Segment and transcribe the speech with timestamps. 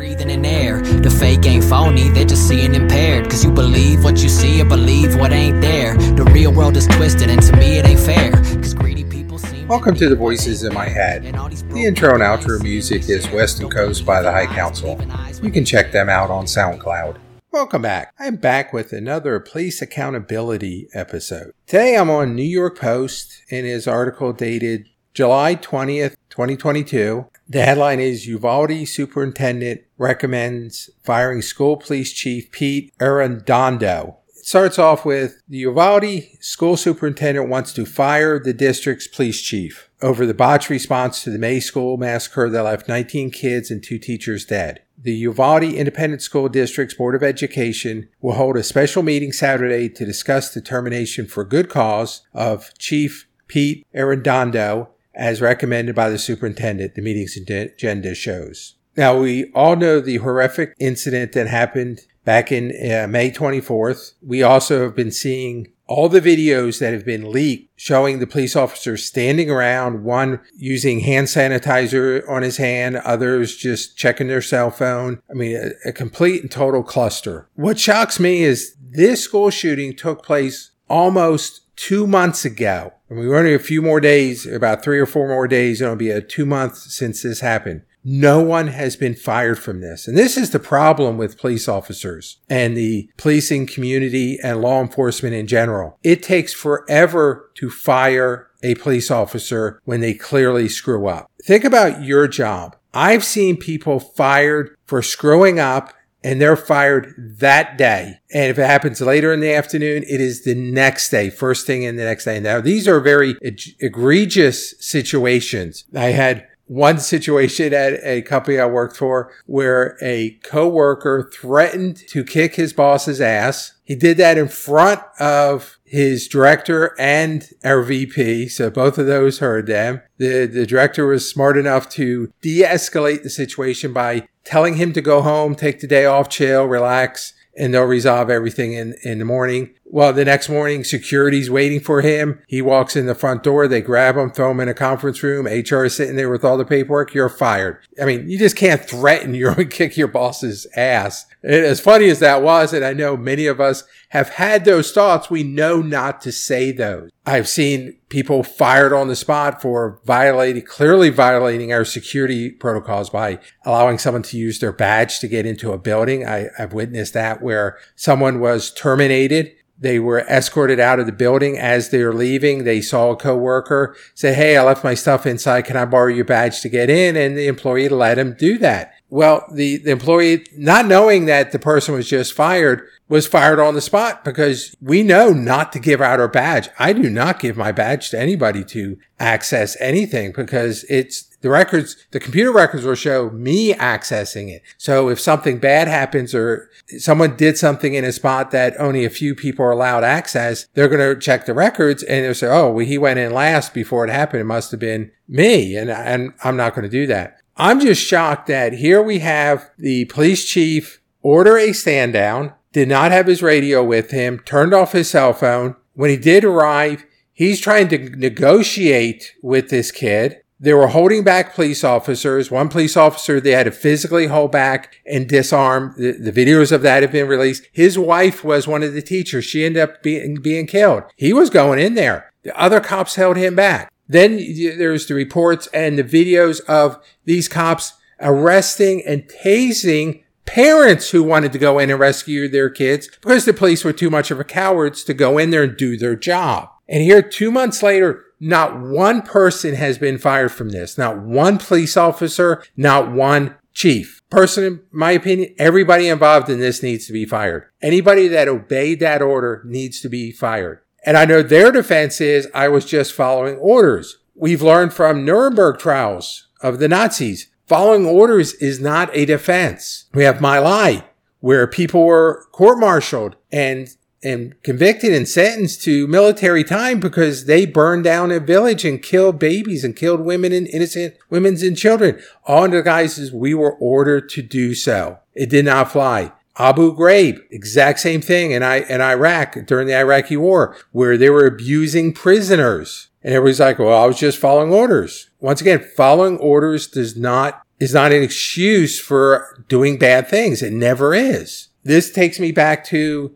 [0.00, 0.80] breathing in air.
[0.80, 3.28] The fake ain't phony, they're just seeing impaired.
[3.28, 5.94] Cause you believe what you see or believe what ain't there.
[5.94, 8.32] The real world is twisted, and to me it ain't fair.
[8.32, 9.68] Cause greedy people seem.
[9.68, 11.24] Welcome to the Voices in My Head.
[11.24, 14.98] The intro and outro music is Western Coast by the High Council.
[15.42, 17.18] You can check them out on SoundCloud.
[17.52, 18.14] Welcome back.
[18.18, 21.52] I'm back with another police accountability episode.
[21.66, 27.26] Today I'm on New York Post in his article dated July 20th, 2022.
[27.50, 34.18] The headline is Uvalde Superintendent recommends firing school police chief Pete Arredondo.
[34.28, 39.90] It starts off with the Uvalde school superintendent wants to fire the district's police chief
[40.00, 43.98] over the botched response to the May school massacre that left 19 kids and two
[43.98, 44.82] teachers dead.
[44.96, 50.06] The Uvalde Independent School District's Board of Education will hold a special meeting Saturday to
[50.06, 56.94] discuss the termination for good cause of Chief Pete Arredondo as recommended by the superintendent,
[56.94, 58.76] the meeting's agenda shows.
[58.96, 64.14] Now, we all know the horrific incident that happened back in uh, May 24th.
[64.22, 68.56] We also have been seeing all the videos that have been leaked showing the police
[68.56, 74.70] officers standing around, one using hand sanitizer on his hand, others just checking their cell
[74.70, 75.20] phone.
[75.30, 77.48] I mean, a, a complete and total cluster.
[77.54, 82.94] What shocks me is this school shooting took place almost two months ago.
[83.10, 86.10] Were only a few more days, about three or four more days, and it'll be
[86.10, 87.82] a two months since this happened.
[88.04, 90.06] No one has been fired from this.
[90.08, 95.34] And this is the problem with police officers and the policing community and law enforcement
[95.34, 95.98] in general.
[96.02, 101.30] It takes forever to fire a police officer when they clearly screw up.
[101.44, 102.76] Think about your job.
[102.94, 105.92] I've seen people fired for screwing up
[106.22, 108.20] and they're fired that day.
[108.32, 111.82] And if it happens later in the afternoon, it is the next day, first thing
[111.82, 112.40] in the next day.
[112.40, 115.84] Now, these are very egregious situations.
[115.94, 122.22] I had one situation at a company I worked for where a coworker threatened to
[122.22, 123.72] kick his boss's ass.
[123.82, 128.50] He did that in front of his director and our VP.
[128.50, 130.02] So both of those heard them.
[130.18, 135.22] The, the director was smart enough to de-escalate the situation by telling him to go
[135.22, 139.70] home, take the day off, chill, relax and they'll resolve everything in, in the morning.
[139.84, 142.40] Well, the next morning, security's waiting for him.
[142.46, 143.66] He walks in the front door.
[143.66, 145.46] They grab him, throw him in a conference room.
[145.46, 147.12] HR is sitting there with all the paperwork.
[147.12, 147.78] You're fired.
[148.00, 151.26] I mean, you just can't threaten to kick your boss's ass.
[151.42, 154.92] And as funny as that was, and I know many of us have had those
[154.92, 157.10] thoughts, we know not to say those.
[157.24, 163.38] I've seen people fired on the spot for violating, clearly violating our security protocols by
[163.64, 166.26] allowing someone to use their badge to get into a building.
[166.26, 171.58] I, I've witnessed that where someone was terminated they were escorted out of the building
[171.58, 172.64] as they're leaving.
[172.64, 175.62] They saw a coworker say, Hey, I left my stuff inside.
[175.62, 177.16] Can I borrow your badge to get in?
[177.16, 178.92] And the employee let him do that.
[179.10, 183.74] Well, the, the employee, not knowing that the person was just fired, was fired on
[183.74, 186.68] the spot because we know not to give out our badge.
[186.78, 191.96] I do not give my badge to anybody to access anything because it's the records,
[192.12, 194.62] the computer records will show me accessing it.
[194.78, 199.10] So if something bad happens or someone did something in a spot that only a
[199.10, 202.70] few people are allowed access, they're going to check the records and they'll say, oh,
[202.70, 204.42] well, he went in last before it happened.
[204.42, 205.76] It must have been me.
[205.76, 207.39] And, and I'm not going to do that.
[207.56, 212.88] I'm just shocked that here we have the police chief order a stand down, did
[212.88, 215.76] not have his radio with him, turned off his cell phone.
[215.94, 220.40] When he did arrive, he's trying to negotiate with this kid.
[220.62, 222.50] They were holding back police officers.
[222.50, 225.94] One police officer they had to physically hold back and disarm.
[225.96, 227.66] The, the, videos of that have been released.
[227.72, 229.46] His wife was one of the teachers.
[229.46, 231.04] She ended up being, being killed.
[231.16, 232.30] He was going in there.
[232.42, 233.90] The other cops held him back.
[234.10, 234.38] Then
[234.76, 241.52] there's the reports and the videos of these cops arresting and tasing parents who wanted
[241.52, 244.44] to go in and rescue their kids because the police were too much of a
[244.44, 246.70] cowards to go in there and do their job.
[246.88, 250.98] And here, two months later, not one person has been fired from this.
[250.98, 254.20] Not one police officer, not one chief.
[254.28, 257.66] Person, in my opinion, everybody involved in this needs to be fired.
[257.80, 260.80] Anybody that obeyed that order needs to be fired.
[261.04, 264.18] And I know their defense is I was just following orders.
[264.34, 267.48] We've learned from Nuremberg trials of the Nazis.
[267.66, 270.06] Following orders is not a defense.
[270.12, 271.04] We have My Lai,
[271.40, 273.88] where people were court-martialed and
[274.22, 279.38] and convicted and sentenced to military time because they burned down a village and killed
[279.38, 282.20] babies and killed women and innocent women and children.
[282.44, 285.20] All under the guises we were ordered to do so.
[285.34, 286.32] It did not fly.
[286.60, 291.30] Abu Ghraib, exact same thing in, I, in Iraq during the Iraqi war, where they
[291.30, 293.08] were abusing prisoners.
[293.22, 295.30] And everybody's like, well, I was just following orders.
[295.40, 300.62] Once again, following orders does not is not an excuse for doing bad things.
[300.62, 301.68] It never is.
[301.82, 303.34] This takes me back to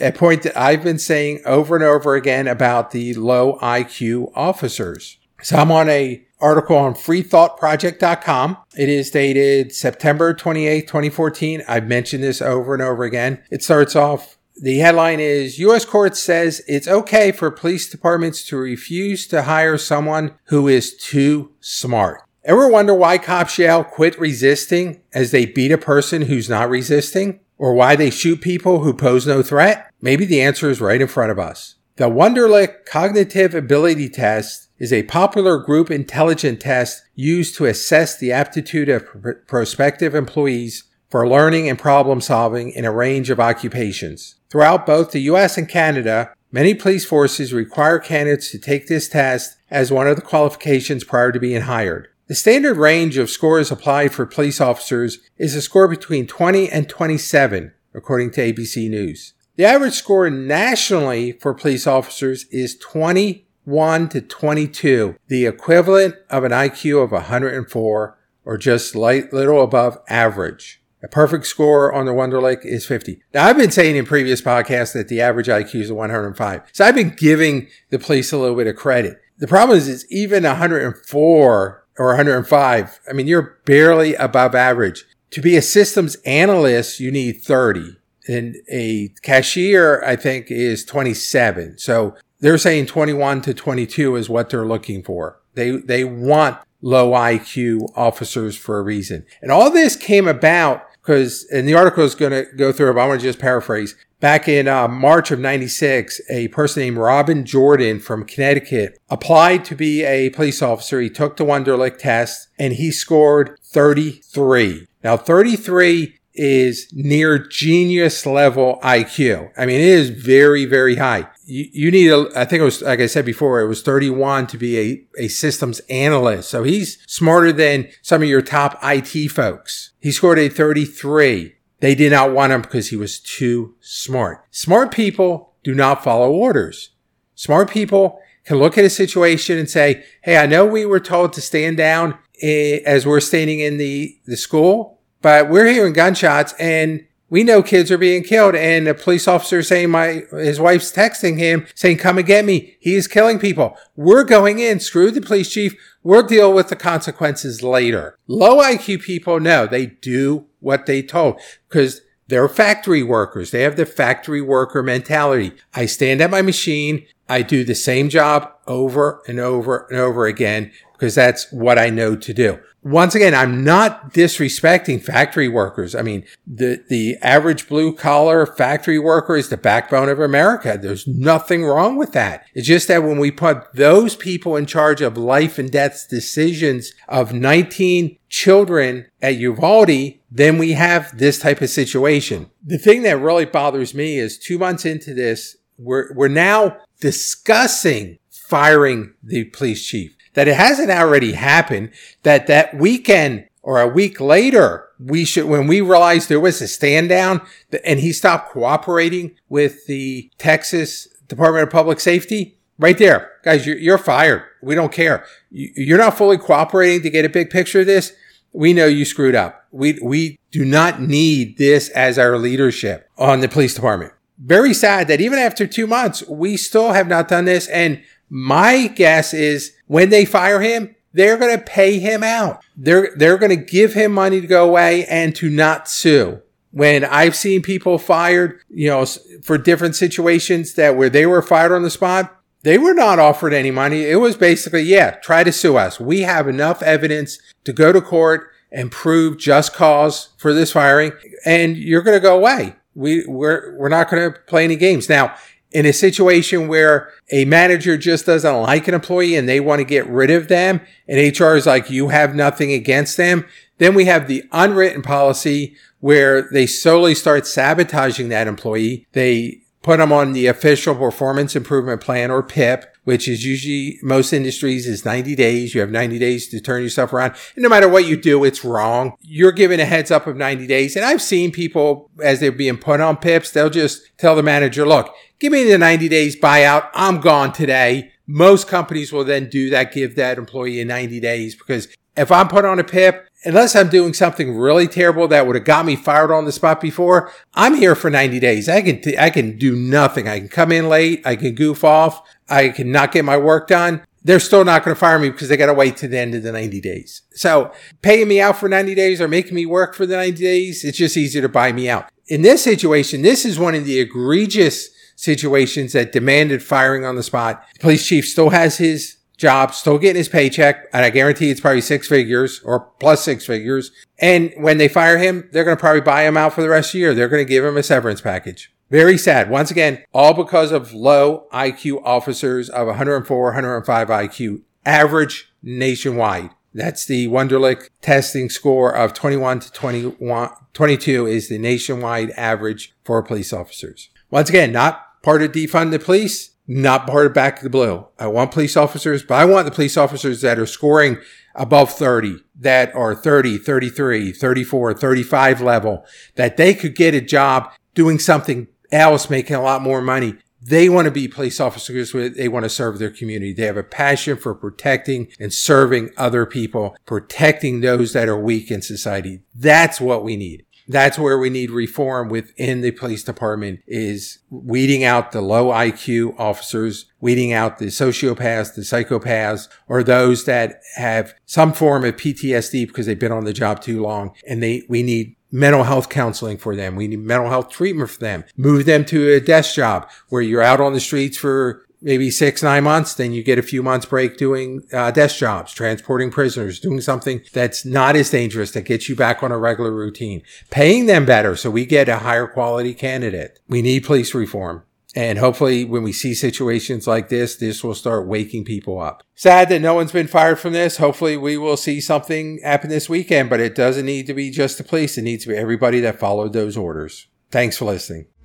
[0.00, 5.18] a point that I've been saying over and over again about the low IQ officers.
[5.42, 8.58] So I'm on a article on freethoughtproject.com.
[8.76, 11.62] It is dated September 28, 2014.
[11.66, 13.42] I've mentioned this over and over again.
[13.50, 15.84] It starts off the headline is U.S.
[15.84, 21.52] court says it's okay for police departments to refuse to hire someone who is too
[21.60, 22.20] smart.
[22.44, 27.40] Ever wonder why cops yell quit resisting as they beat a person who's not resisting?
[27.56, 29.88] Or why they shoot people who pose no threat?
[30.00, 31.76] Maybe the answer is right in front of us.
[31.96, 38.32] The Wonderlic Cognitive Ability Test is a popular group intelligence test used to assess the
[38.32, 44.36] aptitude of pr- prospective employees for learning and problem solving in a range of occupations.
[44.48, 49.58] Throughout both the US and Canada, many police forces require candidates to take this test
[49.70, 52.08] as one of the qualifications prior to being hired.
[52.26, 56.88] The standard range of scores applied for police officers is a score between 20 and
[56.88, 59.34] 27, according to ABC News.
[59.56, 66.52] The average score nationally for police officers is 21 to 22, the equivalent of an
[66.52, 70.82] IQ of 104 or just light little above average.
[71.02, 73.20] A perfect score on the Wonderlic is 50.
[73.34, 76.62] Now, I've been saying in previous podcasts that the average IQ is 105.
[76.72, 79.20] So I've been giving the police a little bit of credit.
[79.36, 83.00] The problem is, it's even 104 or 105.
[83.06, 85.04] I mean, you're barely above average.
[85.32, 87.96] To be a systems analyst, you need 30.
[88.28, 91.78] And a cashier, I think, is 27.
[91.78, 95.40] So they're saying 21 to 22 is what they're looking for.
[95.54, 99.24] They, they want low IQ officers for a reason.
[99.40, 103.00] And all this came about because, and the article is going to go through but
[103.00, 103.96] I want to just paraphrase.
[104.20, 109.74] Back in uh, March of 96, a person named Robin Jordan from Connecticut applied to
[109.74, 111.00] be a police officer.
[111.00, 114.86] He took the Wonderlic test and he scored 33.
[115.02, 119.50] Now, 33 is near genius level IQ.
[119.56, 121.28] I mean, it is very, very high.
[121.44, 124.46] You, you need a, I think it was, like I said before, it was 31
[124.48, 126.48] to be a, a systems analyst.
[126.48, 129.92] So he's smarter than some of your top IT folks.
[130.00, 131.54] He scored a 33.
[131.80, 134.44] They did not want him because he was too smart.
[134.50, 136.90] Smart people do not follow orders.
[137.34, 141.32] Smart people can look at a situation and say, Hey, I know we were told
[141.32, 146.52] to stand down eh, as we're standing in the, the school but we're hearing gunshots
[146.58, 150.92] and we know kids are being killed and a police officer saying my his wife's
[150.92, 152.76] texting him saying come and get me.
[152.78, 153.78] He is killing people.
[153.96, 155.74] We're going in screw the police chief.
[156.02, 158.18] We'll deal with the consequences later.
[158.26, 159.66] Low iq people know.
[159.66, 161.40] They do what they told
[161.70, 163.50] because they're factory workers.
[163.50, 165.52] They have the factory worker mentality.
[165.74, 167.06] I stand at my machine.
[167.30, 170.70] I do the same job over and over and over again
[171.02, 175.94] because that's what i know to do once again, I'm not disrespecting factory workers.
[175.94, 180.76] I mean, the, the average blue collar factory worker is the backbone of America.
[180.80, 182.44] There's nothing wrong with that.
[182.54, 186.92] It's just that when we put those people in charge of life and death decisions
[187.08, 192.50] of 19 children at Uvalde, then we have this type of situation.
[192.64, 198.18] The thing that really bothers me is two months into this, we're, we're now discussing
[198.28, 201.90] firing the police chief that it hasn't already happened,
[202.22, 206.68] that that weekend or a week later, we should, when we realized there was a
[206.68, 207.40] stand down
[207.84, 213.78] and he stopped cooperating with the Texas Department of Public Safety, right there, guys, you're,
[213.78, 214.42] you're fired.
[214.62, 215.24] We don't care.
[215.50, 218.12] You're not fully cooperating to get a big picture of this.
[218.52, 219.66] We know you screwed up.
[219.70, 224.12] We, we do not need this as our leadership on the police department.
[224.38, 227.68] Very sad that even after two months, we still have not done this.
[227.68, 228.02] And
[228.34, 232.64] my guess is when they fire him, they're going to pay him out.
[232.74, 236.40] They're, they're going to give him money to go away and to not sue.
[236.70, 239.04] When I've seen people fired, you know,
[239.42, 243.52] for different situations that where they were fired on the spot, they were not offered
[243.52, 244.04] any money.
[244.04, 246.00] It was basically, yeah, try to sue us.
[246.00, 251.12] We have enough evidence to go to court and prove just cause for this firing
[251.44, 252.76] and you're going to go away.
[252.94, 255.10] We, we're, we're not going to play any games.
[255.10, 255.34] Now,
[255.72, 259.84] in a situation where a manager just doesn't like an employee and they want to
[259.84, 263.46] get rid of them and HR is like, you have nothing against them.
[263.78, 269.06] Then we have the unwritten policy where they solely start sabotaging that employee.
[269.12, 274.32] They put them on the official performance improvement plan or PIP which is usually most
[274.32, 275.74] industries is 90 days.
[275.74, 277.34] You have 90 days to turn yourself around.
[277.54, 279.14] And no matter what you do, it's wrong.
[279.20, 280.96] You're given a heads up of 90 days.
[280.96, 284.86] And I've seen people as they're being put on PIPs, they'll just tell the manager,
[284.86, 286.88] look, give me the 90 days buyout.
[286.94, 288.12] I'm gone today.
[288.26, 292.48] Most companies will then do that, give that employee a 90 days because if I'm
[292.48, 295.96] put on a PIP unless I'm doing something really terrible that would have got me
[295.96, 298.68] fired on the spot before, I'm here for 90 days.
[298.68, 300.28] I can, t- I can do nothing.
[300.28, 301.26] I can come in late.
[301.26, 302.22] I can goof off.
[302.48, 304.02] I can not get my work done.
[304.24, 306.34] They're still not going to fire me because they got to wait to the end
[306.34, 307.22] of the 90 days.
[307.32, 307.72] So
[308.02, 310.98] paying me out for 90 days or making me work for the 90 days, it's
[310.98, 312.08] just easier to buy me out.
[312.28, 317.22] In this situation, this is one of the egregious situations that demanded firing on the
[317.22, 317.64] spot.
[317.74, 321.60] The police chief still has his job, still getting his paycheck, and I guarantee it's
[321.60, 323.90] probably six figures or plus six figures.
[324.18, 326.90] And when they fire him, they're going to probably buy him out for the rest
[326.90, 327.14] of the year.
[327.14, 328.72] They're going to give him a severance package.
[328.90, 329.50] Very sad.
[329.50, 336.50] Once again, all because of low IQ officers of 104, 105 IQ, average nationwide.
[336.74, 343.22] That's the Wonderlic testing score of 21 to 21, 22 is the nationwide average for
[343.22, 344.08] police officers.
[344.30, 348.06] Once again, not part of defund the police, not part of back to the blue.
[348.18, 351.18] I want police officers, but I want the police officers that are scoring
[351.54, 357.72] above 30, that are 30, 33, 34, 35 level, that they could get a job
[357.94, 360.36] doing something else, making a lot more money.
[360.62, 362.12] They want to be police officers.
[362.12, 363.52] They want to serve their community.
[363.52, 368.70] They have a passion for protecting and serving other people, protecting those that are weak
[368.70, 369.40] in society.
[369.54, 375.04] That's what we need that's where we need reform within the police department is weeding
[375.04, 381.34] out the low IQ officers, weeding out the sociopaths, the psychopaths, or those that have
[381.46, 384.34] some form of PTSD because they've been on the job too long.
[384.48, 386.96] And they, we need mental health counseling for them.
[386.96, 388.44] We need mental health treatment for them.
[388.56, 392.62] Move them to a desk job where you're out on the streets for maybe six,
[392.62, 393.14] nine months.
[393.14, 397.42] Then you get a few months break doing uh, desk jobs, transporting prisoners, doing something
[397.52, 401.56] that's not as dangerous that gets you back on a regular routine, paying them better
[401.56, 403.58] so we get a higher quality candidate.
[403.68, 404.82] We need police reform.
[405.14, 409.22] And hopefully when we see situations like this, this will start waking people up.
[409.34, 410.96] Sad that no one's been fired from this.
[410.96, 414.78] Hopefully we will see something happen this weekend, but it doesn't need to be just
[414.78, 415.18] the police.
[415.18, 417.26] It needs to be everybody that followed those orders.
[417.50, 418.26] Thanks for listening.